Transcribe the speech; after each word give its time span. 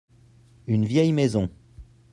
Une 0.65 0.83
vieille 0.87 1.13
maison. 1.13 1.47